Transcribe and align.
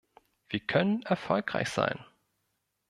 Wir 0.49 0.61
können 0.61 1.03
erfolgreich 1.03 1.69
sein. 1.69 2.03